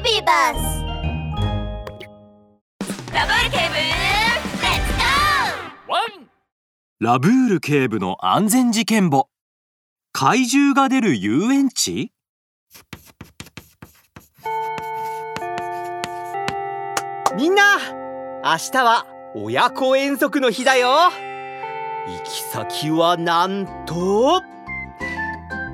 [0.00, 0.84] ビバス
[3.12, 4.92] ラブール警部レッツ
[5.88, 5.96] ゴー
[7.00, 9.28] ラブール警部の安全事件簿。
[10.12, 12.12] 怪獣が出る遊園地？
[17.36, 17.78] みんな
[18.44, 20.90] 明日は親子遠足の日だよ。
[22.06, 24.42] 行き先はなんと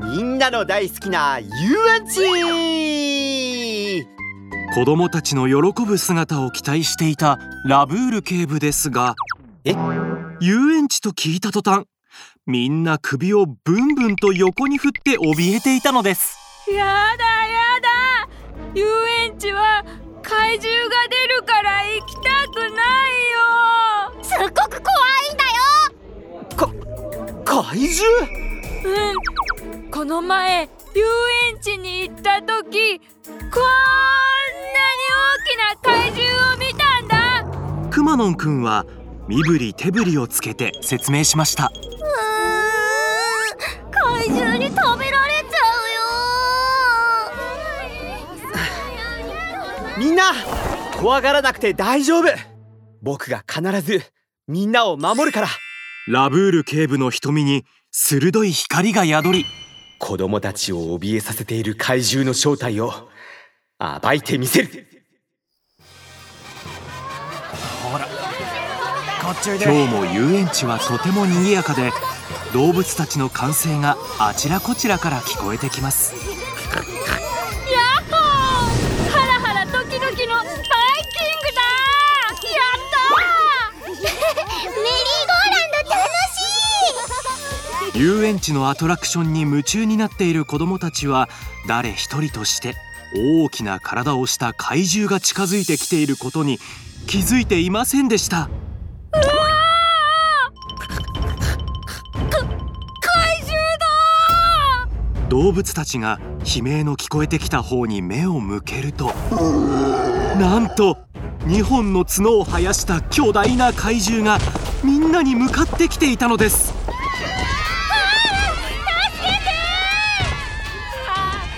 [0.00, 1.48] みんなの大好きな遊
[1.96, 2.20] 園地
[4.76, 9.14] 子供たちの喜ぶ姿を期待していたラブール警部ですが
[9.64, 9.74] え
[10.38, 11.86] 遊園地と聞いた途端
[12.44, 16.36] みんな首をブンブンと横に振って怯えていたのです。
[16.70, 17.88] やだやだ。
[18.74, 18.84] 遊
[19.24, 19.82] 園地は
[20.22, 22.20] 怪獣が出るから行きた
[22.52, 23.14] くない
[24.12, 24.22] よ。
[24.22, 24.94] すっごく怖
[25.30, 25.44] いんだ
[26.52, 26.76] よ。
[27.46, 28.28] か怪獣？
[28.84, 29.90] うん。
[29.90, 31.02] この前遊
[31.50, 33.00] 園地に行った時
[33.50, 34.25] こん
[35.56, 37.44] な怪獣を見たんだ。
[37.90, 38.86] くまのんくんは
[39.28, 41.64] 身振り手振りをつけて説明しました。
[41.64, 41.76] うーん。
[43.90, 45.58] 怪獣に食べられちゃ
[49.98, 50.00] うよ。
[50.06, 50.32] みんな
[51.00, 52.28] 怖がらなくて大丈夫。
[53.02, 54.02] 僕が必ず
[54.46, 55.48] みんなを守るから。
[56.08, 59.44] ラブール警部の瞳に鋭い光が宿り。
[59.98, 62.92] 子供たちを怯えさせている怪獣の正体を
[63.78, 64.95] 暴いてみせる
[69.26, 71.90] 今日も遊園地はとても賑やかで
[72.52, 76.14] 動物たちの歓声があちらこちらから聞こえてきます。
[76.14, 79.10] ヤッホー！
[79.10, 80.62] ハラハラドキドキのハイキング
[81.56, 81.62] だ
[82.52, 84.14] やったメリーゴー
[85.50, 85.98] ランド楽
[87.92, 87.98] しい！
[87.98, 91.28] 遊園地のアトラクションに夢中になっている子供たちは
[91.66, 92.76] 誰一人として
[93.16, 96.60] 大きな体をした怪獣が近づいてきていることに
[97.08, 98.48] 気づいていませんでした
[105.28, 109.12] 動物たちが悲鳴の聞こえてきた方に目を向けると
[110.38, 110.98] なんと
[111.40, 114.38] 2本の角を生やした巨大な怪獣が
[114.84, 116.74] みんなに向かってきていたのです。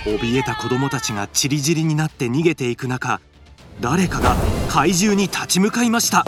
[0.05, 3.21] 怯えた子供たちがチリチリになって逃げていく中
[3.79, 4.35] 誰かが
[4.67, 6.25] 怪獣に立ち向かいました。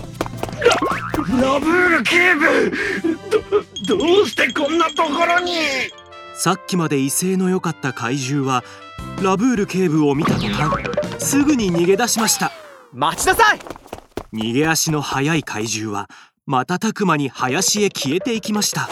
[1.42, 2.46] ラブール警部
[3.88, 5.54] どどうしてこんなところに？
[6.44, 8.64] さっきまで威勢の良かった怪獣は
[9.22, 12.52] ラブール警部を見た途端すぐに逃げ出しました。
[12.92, 13.60] 待ちなさい！
[14.34, 16.10] 逃げ足の速い怪獣は
[16.48, 18.90] 瞬く間に林へ消えていきました。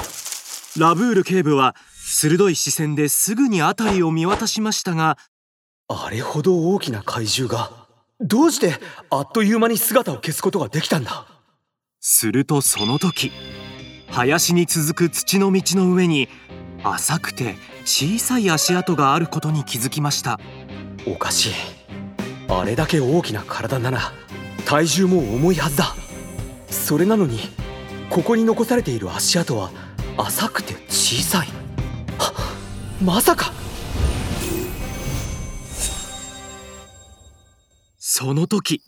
[0.78, 5.18] ラブール警部は鋭い視線ですぐに辺りを見渡しましたが
[5.88, 7.72] あれほど大きな怪獣が
[8.20, 8.76] どうして
[9.10, 11.26] あっという間に姿を消すことができたんだ？
[12.00, 13.32] するとその時
[14.12, 16.30] 林に続く土の道の上に
[16.84, 20.40] 浅くて小さい足跡があることに気づきました。
[21.06, 21.54] おかしい。
[22.48, 24.12] あれだけ大きな体なら
[24.66, 25.96] 体重も重いはずだ。
[26.70, 27.40] それなのに
[28.10, 29.72] ここに残されている足跡は
[30.18, 31.48] 浅くて小さい。
[32.18, 32.34] は
[33.04, 33.54] まさか。
[37.98, 38.82] その時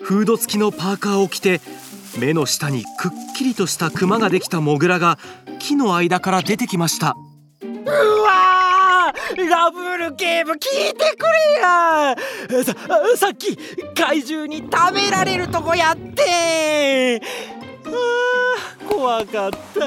[0.00, 1.60] フード付きのパーカーを着て
[2.18, 5.18] 目の下にくっきりとしたクマができたモグラが
[5.58, 7.16] 木の間から出てきました
[7.86, 10.58] うわーラブール警部聞い
[10.94, 12.16] てくれや。
[12.64, 12.74] さ
[13.16, 13.56] さっき
[13.94, 17.22] 怪獣に食べられるとこやって。
[17.84, 19.80] あー怖かった。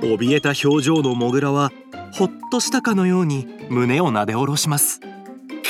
[0.00, 1.72] 怯えた表情のモグラは
[2.12, 5.00] ほっとしたかのように胸をなで下ろします。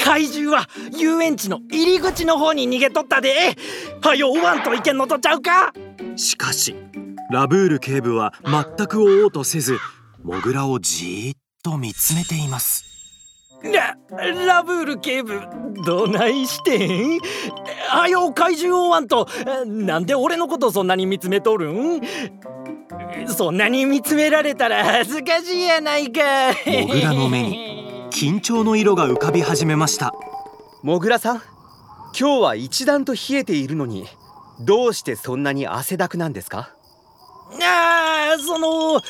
[0.04, 3.56] 怪獣は遊園地の入り口の方に逃げとったで。
[4.02, 5.72] はよ追わんといけんのとちゃうか？
[6.16, 6.76] しかし
[7.32, 9.78] ラブール警部は全く追おうとせず
[10.26, 12.84] モグラをじーっと見つめています。
[13.62, 13.96] ラ
[14.44, 15.40] ラブール警部
[15.84, 17.20] どないしてん？
[17.88, 19.28] はよ怪獣追わんと
[19.64, 22.00] なんで俺のことそんなに見つめとるん？
[23.28, 26.20] そんなに見つめられたら恥ずかしいやないか
[26.66, 30.12] モグラの目に緊張の色が浮かび始めました。
[30.82, 31.36] モグラさん
[32.18, 34.08] 今日は一段と冷えているのに
[34.58, 36.72] どうしてそんなに汗だくなんですか？
[37.62, 39.00] あーその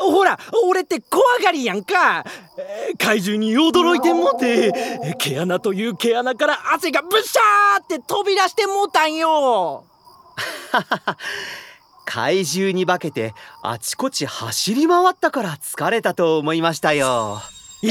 [0.00, 2.24] ほら俺って怖がりやんか。
[2.98, 4.72] 怪獣に驚いてもうて
[5.18, 9.84] 毛穴という毛穴から汗がブシャーって飛び出してもうたんよ。
[12.04, 17.40] 怪獣に化けてあちこち走り回ったから疲れたと思いましたよ。
[17.82, 17.88] え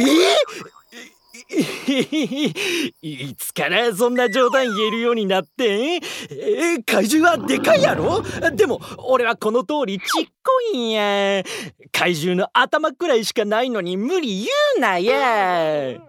[3.01, 6.01] いつからそんな冗談言えるようになってん？
[6.31, 8.24] え怪獣はでかいやろ？
[8.51, 10.06] でも俺はこの通りちっ
[10.44, 11.44] こいんや。
[11.92, 14.47] 怪獣の頭くらいしかないのに無理言
[14.77, 16.00] うなや。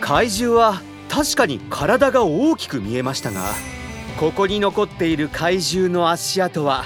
[0.00, 3.42] 怪獣は確かに体が大きく見えましたが
[4.18, 6.84] ここに残っている怪獣の足跡は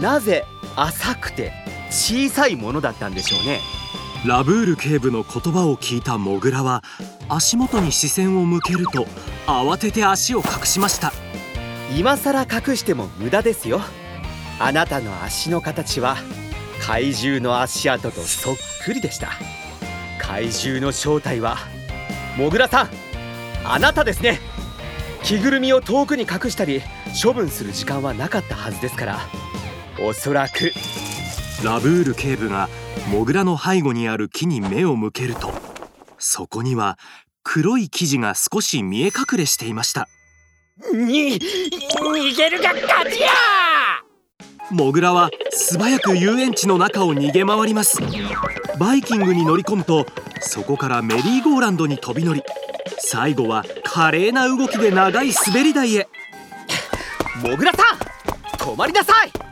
[0.00, 0.44] なぜ
[0.76, 1.52] 浅くて
[1.90, 3.60] 小さいものだったんでしょうね？
[4.26, 6.82] ラブール警部の言葉を聞いたモグラは
[7.28, 9.06] 足元に視線を向けると
[9.46, 11.12] 慌てて足を隠しました。
[11.96, 13.80] 今さら隠しても無駄ですよ。
[14.58, 16.16] あなたの足の形は
[16.84, 19.28] 怪獣の足跡とそっくりでした。
[20.20, 21.56] 怪獣の正体は
[22.36, 22.88] モグラさん。
[23.64, 24.40] あなたですね。
[25.22, 26.82] 着ぐるみを遠くに隠したり
[27.22, 29.20] 処分する時間はなかったはずですから。
[30.00, 30.72] おそらく
[31.64, 32.68] ラブール警部が
[33.10, 35.52] モグラの背後にある木に目を向けると
[36.18, 36.98] そこには
[37.42, 40.08] 黒い生地が少し見え隠れしていました。
[40.92, 43.28] に逃げるが勝ちや！
[44.70, 47.98] モグラは素早く遊園地の中を逃げ回ります。
[48.78, 50.06] バイキングに乗り込むと
[50.40, 52.42] そこからメリーゴーランドに飛び乗り
[52.98, 56.08] 最後は華麗な動きで長い滑り台へ。
[57.42, 57.98] モグラさん
[58.58, 59.47] 止まりなさい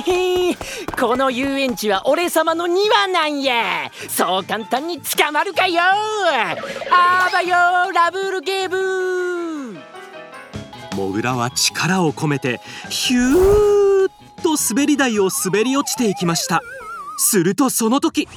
[0.00, 0.56] へへ
[0.98, 3.90] この遊園地は俺様の庭なんや。
[4.08, 5.80] そう簡単に捕まるかよ。
[6.90, 9.78] あばよラブールゲーブ
[10.96, 16.62] モグラは力を込めてヒューッと滑り台を滑り落ちていきました。
[17.16, 18.28] するとその時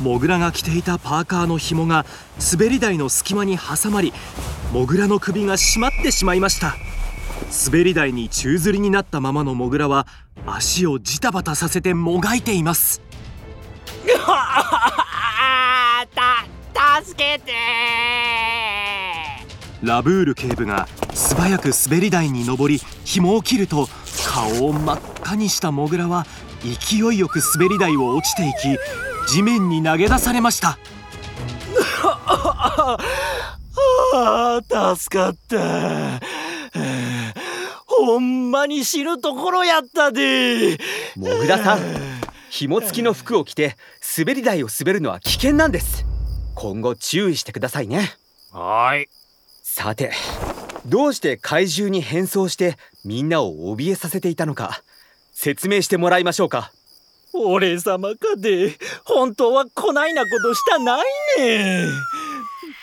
[0.00, 2.06] モグラが着ていたパーカーの紐が
[2.52, 4.12] 滑り台の隙間に挟まり
[4.72, 6.76] モグラの首が締まってしまいました
[7.50, 10.06] 滑り台に宙吊りになったままのモグラは
[10.46, 13.02] 足をジタバタさせてもがいています。
[16.14, 16.44] た
[17.02, 17.52] 助けて。
[19.82, 23.88] ラブール警部が素早く滑り台に登り紐を切ると
[24.28, 26.26] 顔を真っ赤にしたモグラは
[26.62, 30.78] 勢いよく滑り台を落ちていき地面に投げ出されました。
[34.12, 36.20] ああ助かった
[38.04, 40.78] ほんまに死ぬところやったで。
[41.16, 41.80] モグラさん
[42.50, 43.76] 紐付きの服を着て
[44.18, 46.04] 滑り台を滑るのは危険なんです。
[46.54, 48.12] 今後注意してくださいね。
[48.52, 49.08] はい。
[49.62, 50.12] さて
[50.86, 54.82] どうして怪獣に変装してみんなを怯えさせていたのか
[55.32, 56.72] 説明してもらいましょうか。
[57.32, 58.76] 俺様かで。
[59.04, 61.04] 本当はこないなことしたない
[61.38, 61.84] ね。
[61.84, 61.88] ん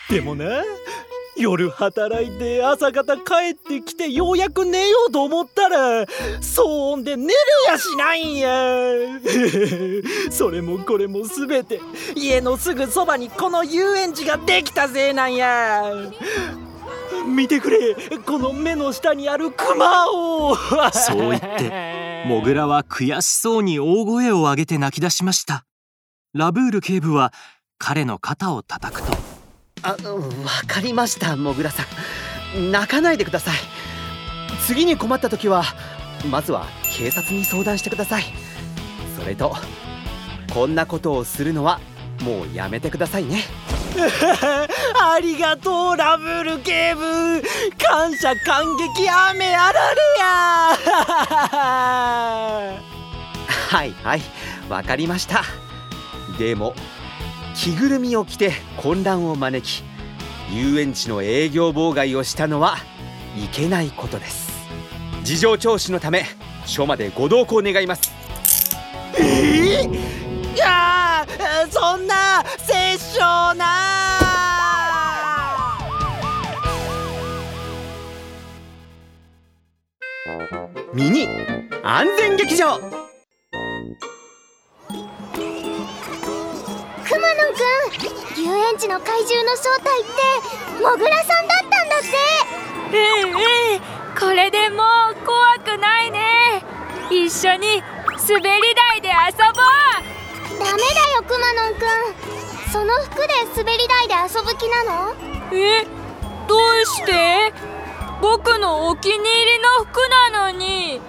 [0.09, 0.63] でもな
[1.37, 6.03] 夜働いて朝方帰ってきてようやく寝ようと思ったら
[6.41, 6.63] 騒
[6.93, 7.31] 音で寝る
[7.67, 8.49] やしないんや。
[10.31, 11.79] それもこれも全て
[12.15, 15.83] 家のすぐそばにこの遊園地ができたせいなんや。
[17.27, 17.95] 見てくれ
[18.25, 20.55] この目の下にあるクマを。
[20.91, 25.65] そう言って モグラは悔しそうに大声を上げて泣き出しました。
[26.33, 27.31] ラブール警部は
[27.77, 29.26] 彼の肩を叩くと
[29.83, 29.97] あわ
[30.67, 32.71] かりましたモグラさん。
[32.71, 33.55] 泣かないでください。
[34.65, 35.63] 次に困った時は
[36.29, 36.65] まずは
[36.97, 38.23] 警察に相談してください。
[39.19, 39.55] それと
[40.53, 41.79] こんなことをするのは
[42.21, 43.43] もうやめてくださいね。
[44.99, 47.41] ありがとうラブール警部
[47.83, 50.25] 感謝感激雨あられや。
[53.69, 54.21] はいはい
[54.69, 55.43] わかりました。
[56.37, 56.75] でも
[57.57, 59.83] 着ぐるみを着て混乱を招き
[60.53, 62.77] 遊園地の営業妨害をしたのは
[63.35, 64.51] いけないことです。
[65.23, 66.25] 事情聴取のため
[66.67, 68.13] 署までご同行願います。
[69.17, 71.25] えー、いや
[71.71, 73.65] そんな殺生な
[80.93, 81.27] ミニ
[81.83, 83.06] 安全劇場
[88.67, 90.11] くん遊園地の怪獣の正体って
[90.83, 92.07] モグラさんだったんだって。
[92.95, 93.01] ええ
[93.71, 93.81] ええ
[94.19, 96.63] これでもう怖くないね。
[97.09, 97.81] 一緒に
[98.27, 99.13] 滑り台で遊
[99.53, 100.59] ぼう。
[100.59, 101.87] ダメだよくまのんくん。
[102.71, 105.15] その服で滑り台で遊ぶ気なの？
[105.53, 105.85] え
[106.47, 107.53] どうして？
[108.21, 110.99] 僕のお気に入りの服なのに。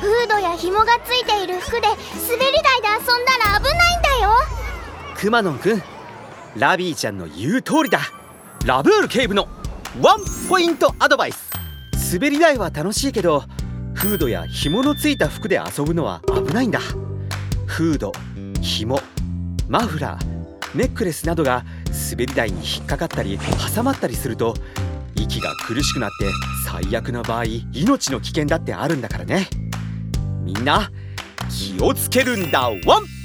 [0.00, 4.32] フードや紐がついている服で滑り台で遊んだら危ないんだよ。
[5.14, 5.82] くまのんくん
[6.56, 8.00] ラビーちゃんの言う通りだ。
[8.66, 9.48] ラブール警部の
[10.00, 11.50] ワンポイントアドバイス。
[12.12, 13.44] 滑り台は楽しいけど
[13.94, 16.80] フードや紐のついた服で遊ぶのは危ないんだ。
[17.66, 18.12] フード
[18.60, 19.00] 紐
[19.68, 21.64] マフラーネックレスなどが
[22.10, 23.38] 滑り台に引っかかったり
[23.74, 24.54] 挟まったりすると
[25.14, 26.32] 息が苦しくなって
[26.66, 29.48] 最悪な場合命の危険だってあるんだからね。
[30.42, 30.90] みんな
[31.48, 32.68] 気をつけるんだ。
[32.86, 33.19] ワン